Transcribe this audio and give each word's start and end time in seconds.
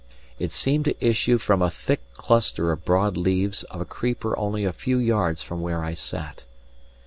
It 0.39 0.51
seemed 0.51 0.85
to 0.85 0.95
issue 0.99 1.37
from 1.37 1.61
a 1.61 1.69
thick 1.69 2.01
cluster 2.15 2.71
of 2.71 2.83
broad 2.83 3.17
leaves 3.17 3.61
of 3.65 3.81
a 3.81 3.85
creeper 3.85 4.35
only 4.35 4.65
a 4.65 4.73
few 4.73 4.97
yards 4.97 5.43
from 5.43 5.61
where 5.61 5.83
I 5.83 5.93
sat. 5.93 6.43